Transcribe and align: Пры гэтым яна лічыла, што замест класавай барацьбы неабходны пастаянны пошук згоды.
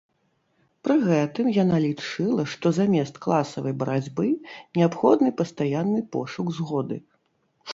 Пры 0.85 0.95
гэтым 1.09 1.49
яна 1.63 1.77
лічыла, 1.83 2.45
што 2.53 2.71
замест 2.77 3.19
класавай 3.25 3.75
барацьбы 3.83 4.27
неабходны 4.79 5.29
пастаянны 5.43 6.01
пошук 6.17 6.47
згоды. 6.63 6.97